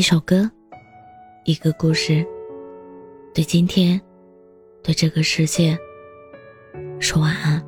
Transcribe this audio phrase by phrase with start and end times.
[0.00, 0.50] 一首歌，
[1.44, 2.26] 一个故事，
[3.34, 4.00] 对今天，
[4.82, 5.78] 对这个世界，
[6.98, 7.62] 说晚安。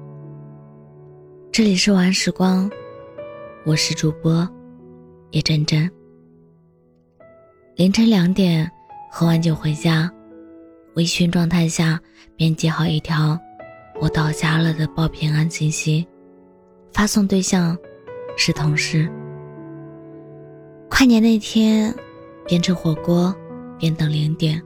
[1.52, 2.70] 这里是晚安时光，
[3.66, 4.48] 我是主播
[5.32, 5.86] 叶真真。
[7.76, 8.66] 凌晨两点
[9.10, 10.10] 喝完酒回家，
[10.94, 12.00] 微醺状态下
[12.34, 13.38] 编辑好一条
[14.00, 16.08] “我到家了”的报平安信息，
[16.94, 17.76] 发送对象
[18.38, 19.06] 是同事。
[20.88, 21.94] 跨年那天。
[22.46, 23.34] 边吃火锅，
[23.78, 24.60] 边等零点，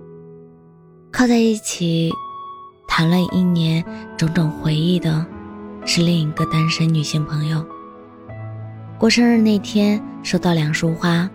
[1.12, 2.10] 靠在一起
[2.88, 3.84] 谈了一年
[4.16, 5.24] 种种回忆的，
[5.84, 7.64] 是另一个单身女性朋友。
[8.98, 11.28] 过生日那天收到两束花，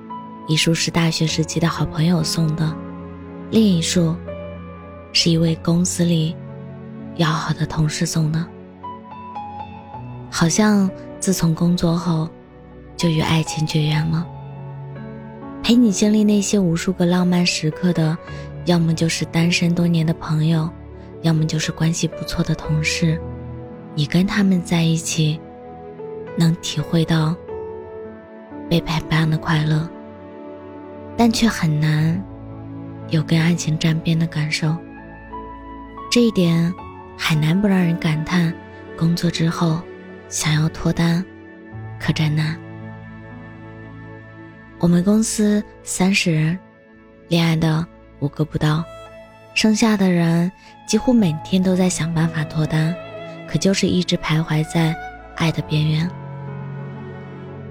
[0.47, 2.75] 一束是大学时期的好朋友送的，
[3.51, 4.15] 另一束
[5.13, 6.35] 是一位公司里
[7.17, 8.43] 要好的同事送的。
[10.31, 10.89] 好像
[11.19, 12.27] 自从工作后，
[12.97, 14.25] 就与爱情绝缘了。
[15.63, 18.17] 陪你经历那些无数个浪漫时刻的，
[18.65, 20.69] 要么就是单身多年的朋友，
[21.21, 23.19] 要么就是关系不错的同事。
[23.95, 25.39] 你跟他们在一起，
[26.37, 27.35] 能体会到
[28.69, 29.87] 被陪伴的快乐，
[31.15, 32.21] 但却很难
[33.09, 34.75] 有跟爱情沾边的感受。
[36.09, 36.73] 这一点，
[37.17, 38.53] 很难不让人感叹：
[38.97, 39.79] 工作之后，
[40.27, 41.23] 想要脱单，
[41.99, 42.57] 可真难。
[44.81, 46.57] 我们公司三十人，
[47.27, 47.85] 恋爱的
[48.17, 48.83] 五个不到，
[49.53, 50.51] 剩下的人
[50.87, 52.95] 几乎每天都在想办法脱单，
[53.47, 54.95] 可就是一直徘徊在
[55.35, 56.09] 爱的边缘。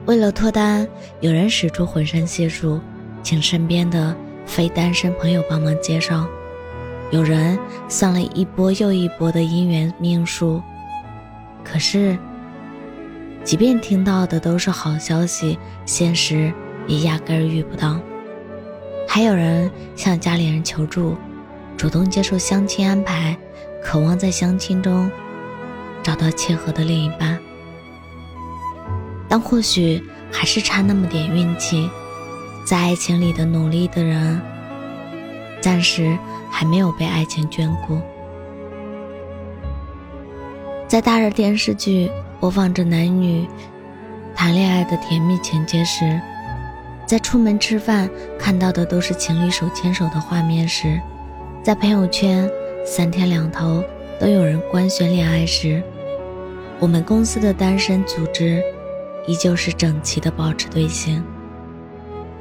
[0.07, 0.87] 为了脱单，
[1.19, 2.81] 有人使出浑身解数，
[3.25, 4.17] 请身边的
[4.47, 6.25] 非单身朋友帮忙介绍；
[7.11, 10.63] 有人算了一波又一波的姻缘命数，
[11.65, 12.17] 可是，
[13.43, 16.55] 即便听到的都是好消息，现实。
[16.91, 18.01] 也压根儿遇不到。
[19.07, 21.17] 还有人向家里人求助，
[21.77, 23.37] 主动接受相亲安排，
[23.83, 25.09] 渴望在相亲中
[26.03, 27.39] 找到契合的另一半。
[29.29, 31.89] 但或许还是差那么点运气，
[32.67, 34.41] 在爱情里的努力的人，
[35.61, 36.19] 暂时
[36.51, 38.01] 还没有被爱情眷顾。
[40.89, 42.11] 在大热电视剧
[42.41, 43.47] 播放着男女
[44.35, 46.21] 谈恋爱的甜蜜情节时。
[47.11, 51.01] 在出门吃饭看到的都是情侣手牵手的画面时，
[51.61, 52.49] 在朋友圈
[52.87, 53.83] 三天两头
[54.21, 55.83] 都有人官宣恋爱时，
[56.79, 58.63] 我们公司的单身组织
[59.27, 61.21] 依旧是整齐的保持队形。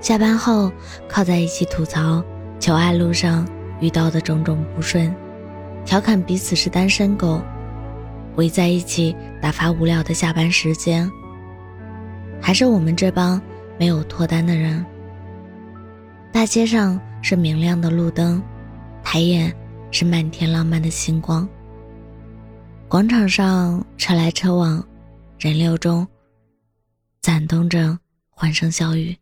[0.01, 0.71] 下班后
[1.07, 2.23] 靠在一起吐槽
[2.59, 3.47] 求爱路上
[3.79, 5.11] 遇到的种种不顺，
[5.83, 7.41] 调侃彼此是单身狗，
[8.35, 11.09] 围在一起打发无聊的下班时间。
[12.39, 13.41] 还是我们这帮。
[13.79, 14.85] 没有脱单的人，
[16.33, 18.43] 大街上是明亮的路灯，
[19.01, 19.55] 抬眼
[19.89, 21.47] 是漫天浪漫的星光。
[22.89, 24.85] 广场上车来车往，
[25.39, 26.05] 人流中
[27.21, 27.97] 攒动着
[28.29, 29.15] 欢声笑语。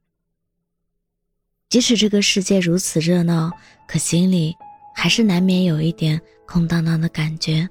[1.69, 3.51] 即使这个世界如此热闹，
[3.88, 4.56] 可心里
[4.95, 7.69] 还是难免有一点空荡荡的感觉。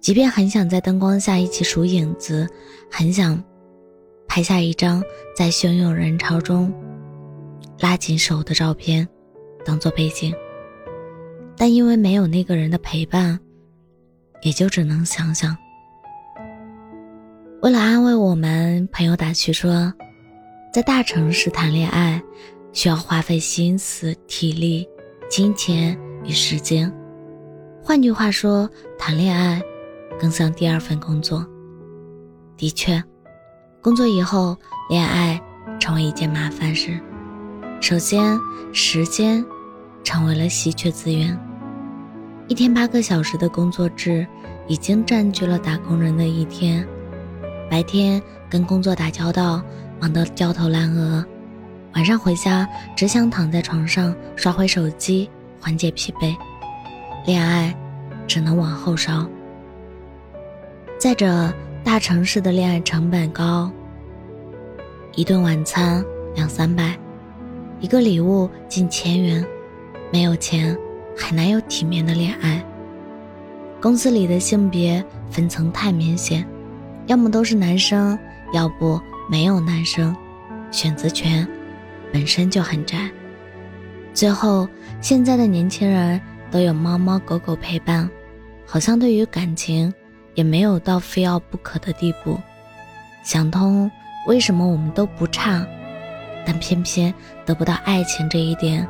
[0.00, 2.48] 即便很想在灯光下一起数影子，
[2.90, 3.42] 很想。
[4.34, 5.00] 拍下一张
[5.32, 6.74] 在汹涌人潮中
[7.78, 9.08] 拉紧手的照片，
[9.64, 10.34] 当做背景。
[11.56, 13.38] 但因为没有那个人的陪伴，
[14.42, 15.56] 也就只能想想。
[17.62, 19.94] 为了安慰我们，朋友打趣说，
[20.72, 22.20] 在大城市谈恋爱
[22.72, 24.84] 需要花费心思、体力、
[25.30, 26.92] 金钱与时间。
[27.80, 28.68] 换句话说，
[28.98, 29.62] 谈恋爱
[30.18, 31.46] 更像第二份工作。
[32.56, 33.00] 的确。
[33.84, 34.56] 工作以后，
[34.88, 35.38] 恋爱
[35.78, 36.98] 成为一件麻烦事。
[37.82, 38.40] 首先，
[38.72, 39.44] 时间
[40.02, 41.38] 成为了稀缺资源。
[42.48, 44.26] 一天八个小时的工作制
[44.66, 46.88] 已经占据了打工人的一天。
[47.70, 49.62] 白天跟工作打交道，
[50.00, 51.22] 忙得焦头烂额；
[51.94, 52.66] 晚上回家
[52.96, 55.28] 只想躺在床上刷会手机，
[55.60, 56.34] 缓解疲惫。
[57.26, 57.76] 恋爱
[58.26, 59.28] 只能往后稍。
[60.98, 61.52] 再者，
[61.84, 63.70] 大城市的恋爱成本高，
[65.14, 66.02] 一顿晚餐
[66.34, 66.98] 两三百，
[67.78, 69.44] 一个礼物近千元，
[70.10, 70.76] 没有钱
[71.14, 72.64] 很难有体面的恋爱。
[73.82, 76.44] 公司里的性别分层太明显，
[77.06, 78.18] 要么都是男生，
[78.54, 78.98] 要不
[79.30, 80.16] 没有男生，
[80.70, 81.46] 选择权
[82.10, 83.10] 本身就很窄。
[84.14, 84.66] 最后，
[85.02, 86.18] 现在的年轻人
[86.50, 88.08] 都有猫猫狗狗陪伴，
[88.64, 89.92] 好像对于感情。
[90.34, 92.38] 也没有到非要不可的地步。
[93.22, 93.90] 想通
[94.26, 95.66] 为什么我们都不差，
[96.44, 97.12] 但偏偏
[97.46, 98.86] 得不到爱情这一点，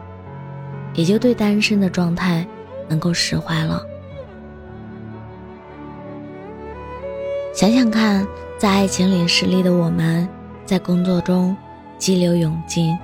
[0.95, 2.47] 也就对单身的状态
[2.89, 3.85] 能够释怀了。
[7.55, 8.27] 想想看，
[8.59, 10.29] 在爱情里失利的我们，
[10.67, 11.57] 在工作中
[11.99, 12.99] 激流勇进，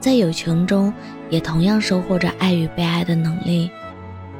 [0.00, 0.90] 在友情中
[1.28, 3.70] 也同样收获着爱与被爱的能力。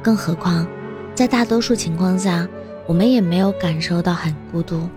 [0.01, 0.65] 更何况，
[1.13, 2.47] 在大多数情况下，
[2.91, 4.89] 我们也没有感受到很孤独，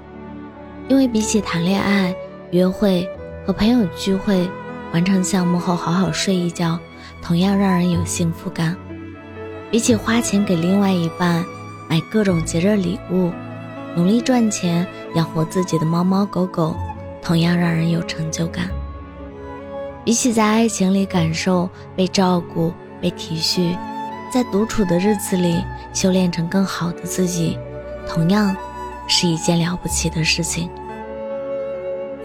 [0.88, 2.12] 因为比起谈恋爱、
[2.50, 3.08] 约会
[3.46, 4.50] 和朋友聚会，
[4.92, 6.76] 完成项目后好好睡一觉，
[7.22, 8.74] 同样让人有幸福感；
[9.70, 11.44] 比起花钱给另外一半
[11.88, 13.30] 买各种节日礼物。
[13.94, 16.74] 努力赚钱养活自己的猫猫狗狗，
[17.22, 18.70] 同样让人有成就感。
[20.04, 23.78] 比起在爱情里感受被照顾、被体恤，
[24.32, 25.62] 在独处的日子里
[25.92, 27.56] 修炼成更好的自己，
[28.08, 28.56] 同样
[29.08, 30.70] 是一件了不起的事情。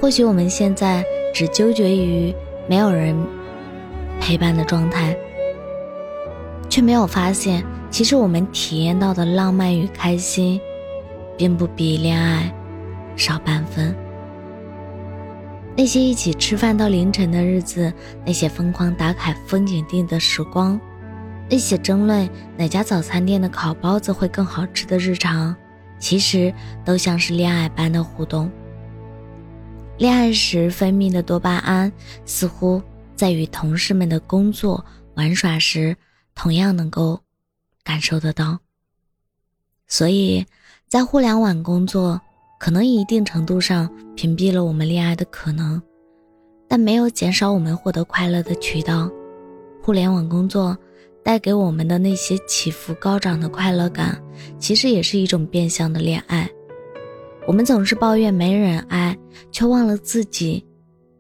[0.02, 1.04] 或许我们现在
[1.34, 2.34] 只纠结于
[2.68, 3.16] 没有人
[4.20, 5.16] 陪伴的状态，
[6.70, 10.60] 却没有发现，其实我们体验到的浪漫与开心。
[11.40, 12.54] 并不比恋爱
[13.16, 13.96] 少半分。
[15.78, 17.94] 那些一起吃饭到凌晨的日子，
[18.26, 20.78] 那些疯狂打卡风景地的时光，
[21.50, 25.56] 那些争论哪家早餐店的烤包子会更好吃的日常，
[26.00, 26.54] 其实
[26.84, 28.50] 都像是恋爱般的互动。
[29.98, 31.92] 恋爱时分泌的多巴胺，
[32.26, 32.82] 似乎
[33.16, 34.84] 在与同事们的工作
[35.16, 35.96] 玩耍时，
[36.34, 37.20] 同样能够
[37.84, 38.60] 感受得到。
[39.88, 40.46] 所以。
[40.90, 42.20] 在互联网工作，
[42.60, 45.80] 可能一定程度上屏蔽了我们恋爱的可能，
[46.68, 49.08] 但没有减少我们获得快乐的渠道。
[49.84, 50.76] 互联网工作
[51.30, 54.20] 带给我们的那些起伏高涨的快乐感，
[54.58, 56.50] 其实也是一种变相的恋爱。
[57.46, 59.16] 我们总是抱怨没人爱，
[59.52, 60.66] 却忘了自己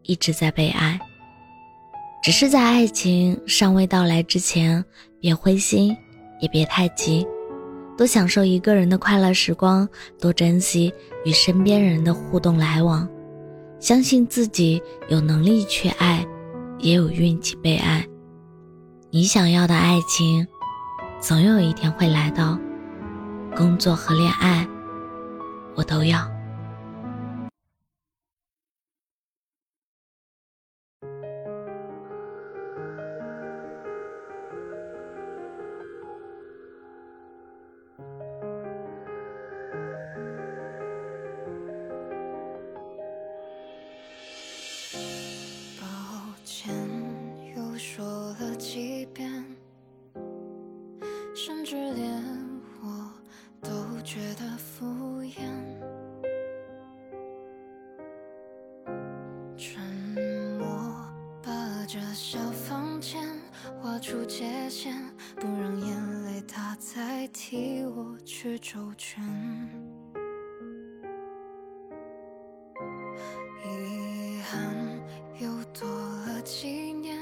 [0.01, 0.99] 一直在被爱。
[2.23, 4.83] 只是在爱情尚未到来之前，
[5.19, 5.95] 别灰心，
[6.41, 7.23] 也别太急。
[7.95, 9.87] 多享受一个人的快乐时光，
[10.19, 10.91] 多珍惜
[11.23, 13.07] 与身边人的互动来往，
[13.79, 16.25] 相信自己有能力去爱，
[16.79, 18.03] 也有运气被爱。
[19.11, 20.47] 你想要的爱情，
[21.19, 22.59] 总有一天会来到。
[23.55, 24.67] 工作和恋爱，
[25.73, 26.29] 我都要。
[62.21, 63.23] 小房间
[63.81, 64.93] 画出界限，
[65.37, 69.23] 不让眼泪它再替我去周全。
[73.63, 74.75] 遗憾
[75.39, 75.87] 又多
[76.27, 77.17] 了几年，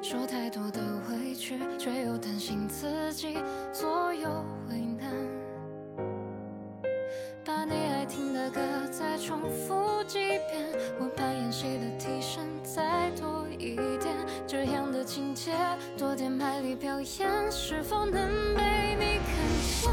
[0.00, 0.80] 说太多的
[1.10, 3.36] 委屈，却又担心自己
[3.70, 5.29] 左右为难。
[9.00, 10.68] 再重复几遍，
[11.00, 14.14] 我扮演谁的替身再多一点，
[14.46, 15.52] 这样的情节
[15.96, 18.14] 多点卖力表演，是否能
[18.54, 19.32] 被你看
[19.80, 19.90] 见？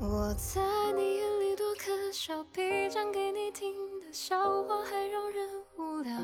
[0.00, 0.62] 我在
[0.96, 6.14] 你眼里多可笑，比讲给你听的笑话还让人无聊，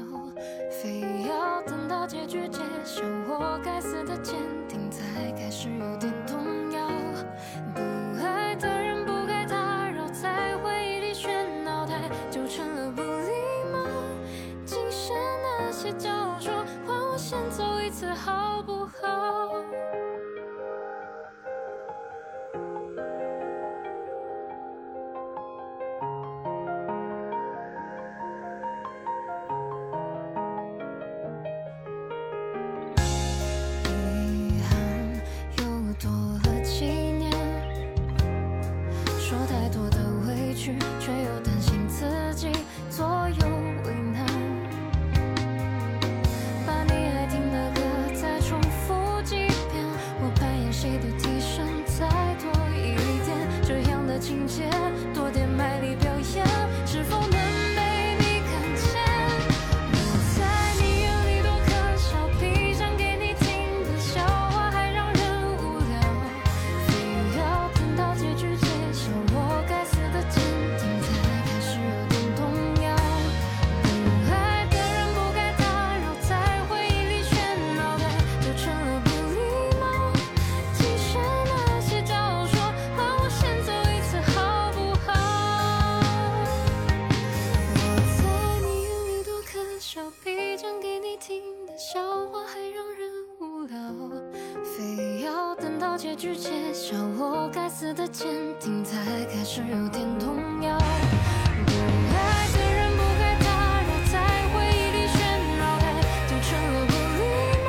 [0.71, 4.37] 非要等到结局揭晓，我该死的坚
[4.68, 6.38] 定才开始有点动
[15.88, 16.52] 些交说，
[16.87, 19.48] 换我先走一次好不好？
[96.09, 98.27] 结局揭晓，我该死的坚
[98.59, 98.97] 定才
[99.27, 100.79] 开始有点动摇。
[100.79, 101.73] 不
[102.17, 103.45] 爱的人不该打
[103.83, 104.17] 扰，在
[104.49, 105.19] 回忆里喧
[105.59, 105.85] 闹，该
[106.27, 107.21] 就成了不礼
[107.62, 107.69] 貌。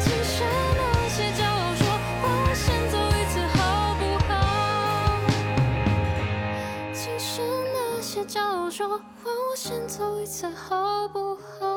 [0.00, 0.32] 其实
[0.78, 0.80] 那
[1.10, 1.84] 些骄傲说，
[2.22, 3.60] 换我先走一次好
[4.00, 4.32] 不好？
[6.94, 7.42] 其实
[7.74, 8.88] 那些骄傲说，
[9.22, 11.68] 换我先走一次好不好？